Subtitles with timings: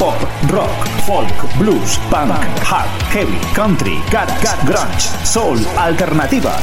[0.00, 0.16] Pop,
[0.48, 2.32] rock, folk, blues, punk,
[2.64, 6.56] hard, heavy, country, garage, grunge, soul, alternativa.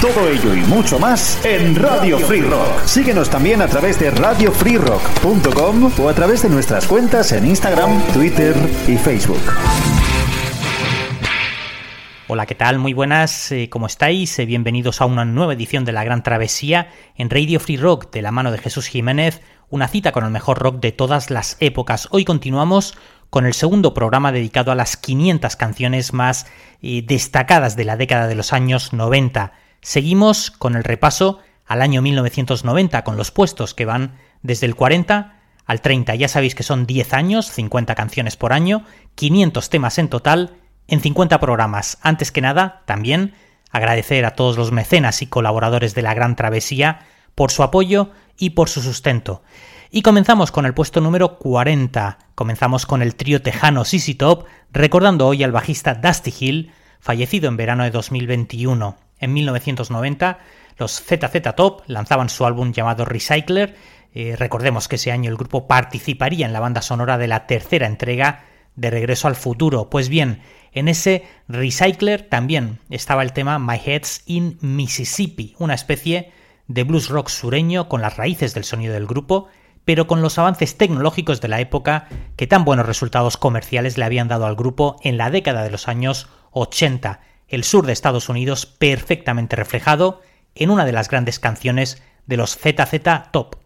[0.00, 2.86] Todo ello y mucho más en Radio Free Rock.
[2.86, 8.56] Síguenos también a través de radiofreerock.com o a través de nuestras cuentas en Instagram, Twitter
[8.86, 9.42] y Facebook.
[12.30, 12.78] Hola, ¿qué tal?
[12.78, 14.38] Muy buenas, eh, ¿cómo estáis?
[14.38, 18.22] Eh, bienvenidos a una nueva edición de La Gran Travesía en Radio Free Rock de
[18.22, 22.08] la mano de Jesús Jiménez, una cita con el mejor rock de todas las épocas.
[22.10, 22.96] Hoy continuamos
[23.30, 26.46] con el segundo programa dedicado a las 500 canciones más
[26.80, 29.52] eh, destacadas de la década de los años 90.
[29.82, 35.34] Seguimos con el repaso al año 1990, con los puestos que van desde el 40
[35.66, 36.14] al 30.
[36.14, 38.84] Ya sabéis que son 10 años, 50 canciones por año,
[39.16, 40.54] 500 temas en total,
[40.86, 41.98] en 50 programas.
[42.00, 43.34] Antes que nada, también
[43.70, 47.00] agradecer a todos los mecenas y colaboradores de la Gran Travesía
[47.38, 49.44] por su apoyo y por su sustento.
[49.92, 52.18] Y comenzamos con el puesto número 40.
[52.34, 57.56] Comenzamos con el trío tejano Sissy Top, recordando hoy al bajista Dusty Hill, fallecido en
[57.56, 58.96] verano de 2021.
[59.20, 60.40] En 1990,
[60.78, 63.76] los ZZ Top lanzaban su álbum llamado Recycler.
[64.12, 67.86] Eh, recordemos que ese año el grupo participaría en la banda sonora de la tercera
[67.86, 69.90] entrega de Regreso al Futuro.
[69.90, 70.42] Pues bien,
[70.72, 77.08] en ese Recycler también estaba el tema My Head's in Mississippi, una especie de blues
[77.08, 79.48] rock sureño con las raíces del sonido del grupo,
[79.84, 84.28] pero con los avances tecnológicos de la época que tan buenos resultados comerciales le habían
[84.28, 88.66] dado al grupo en la década de los años 80 el sur de Estados Unidos
[88.66, 90.20] perfectamente reflejado
[90.54, 93.56] en una de las grandes canciones de los ZZ Top.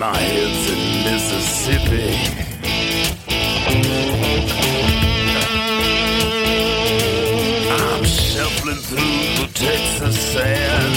[0.00, 2.16] My head's in Mississippi.
[7.70, 10.94] I'm shuffling through the Texas sand,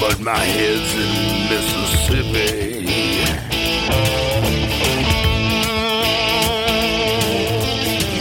[0.00, 2.86] but my head's in Mississippi.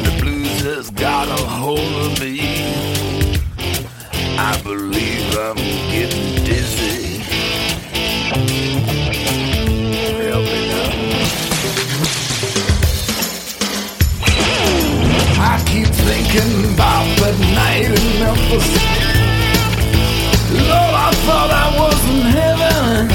[0.01, 2.41] The blues has got a hold of me.
[4.39, 5.57] I believe I'm
[5.91, 7.06] getting dizzy.
[16.77, 18.67] About that night in Memphis.
[20.69, 23.09] Lord, I thought I was in heaven.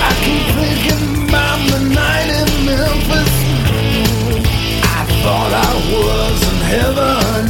[0.00, 3.34] I keep thinking about the night in Memphis.
[4.80, 7.42] I thought I was in heaven.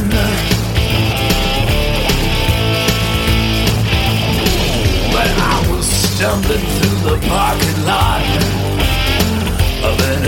[5.15, 8.74] But I was stumbling through the parking lot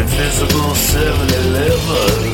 [0.07, 2.26] invisible 7-Eleven.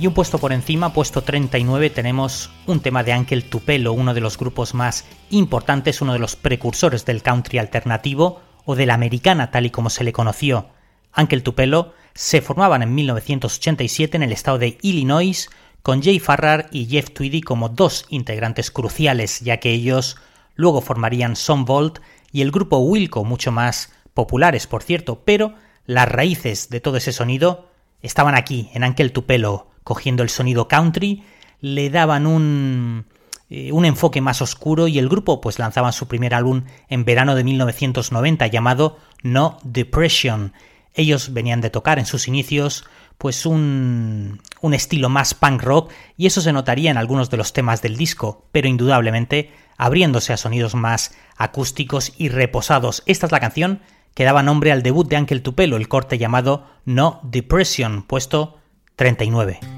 [0.00, 4.20] Y un puesto por encima, puesto 39, tenemos un tema de Ankel Tupelo, uno de
[4.20, 9.50] los grupos más importantes, uno de los precursores del country alternativo o de la americana
[9.50, 10.68] tal y como se le conoció.
[11.12, 15.50] Ankel Tupelo se formaban en 1987 en el estado de Illinois
[15.82, 20.16] con Jay Farrar y Jeff Tweedy como dos integrantes cruciales, ya que ellos
[20.54, 21.34] luego formarían
[21.66, 21.98] Vault
[22.30, 25.54] y el grupo Wilco, mucho más populares por cierto, pero
[25.86, 27.66] las raíces de todo ese sonido
[28.00, 31.24] estaban aquí, en Ankel Tupelo, cogiendo el sonido country,
[31.62, 33.06] le daban un,
[33.48, 37.34] eh, un enfoque más oscuro y el grupo pues lanzaban su primer álbum en verano
[37.34, 40.52] de 1990 llamado No Depression
[40.98, 42.84] ellos venían de tocar en sus inicios
[43.16, 47.52] pues un, un estilo más punk rock y eso se notaría en algunos de los
[47.54, 53.04] temas del disco, pero indudablemente abriéndose a sonidos más acústicos y reposados.
[53.06, 53.80] Esta es la canción
[54.14, 58.58] que daba nombre al debut de Ankel Tupelo, el corte llamado No Depression, puesto
[58.96, 59.77] 39.